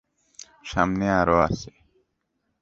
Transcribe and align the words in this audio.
সামনে 0.65 1.05
আরও 1.19 1.35
রয়েছে। 1.39 1.69